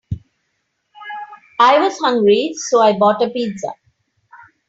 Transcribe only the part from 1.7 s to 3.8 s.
was hungry, so I bought a pizza.